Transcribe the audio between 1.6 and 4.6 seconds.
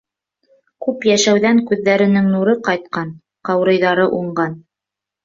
күҙҙәренең нуры ҡайтҡан, ҡаурыйҙары уңған.